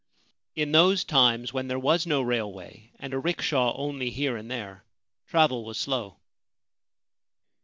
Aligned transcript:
In 0.55 0.71
those 0.71 1.03
times, 1.03 1.53
when 1.53 1.67
there 1.67 1.77
was 1.77 2.07
no 2.07 2.23
railway 2.23 2.89
and 2.97 3.13
a 3.13 3.19
rickshaw 3.19 3.75
only 3.77 4.09
here 4.09 4.35
and 4.35 4.49
there, 4.49 4.83
travel 5.27 5.63
was 5.63 5.77
slow. 5.77 6.17